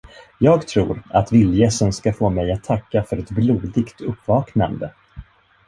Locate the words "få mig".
2.13-2.51